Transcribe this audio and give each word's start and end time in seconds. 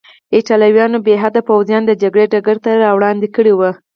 ایټالویانو 0.35 0.97
بې 1.05 1.15
حده 1.23 1.41
پوځیان 1.49 1.83
د 1.85 1.91
جګړې 2.01 2.25
ډګر 2.33 2.57
ته 2.65 2.69
راوړاندې 2.85 3.27
کړي 3.35 3.53
وو. 3.55 3.71